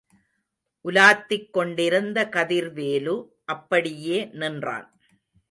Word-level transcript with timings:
உலாத்திக் 0.85 1.49
கொண்டிருந்த 1.51 2.29
கதிர்வேலு, 2.29 3.15
அப்படியே 3.45 4.29
நின்றான். 4.33 4.87